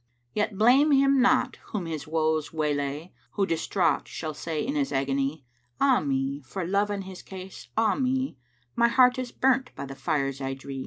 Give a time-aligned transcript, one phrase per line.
[0.33, 4.91] Yet blame him not whom his woes waylay * Who distraught shall say in his
[4.91, 5.45] agony,
[5.79, 8.39] 'Ah me, for Love and his case, ah me:
[8.75, 10.79] My heart is burnt by the fires I dree!'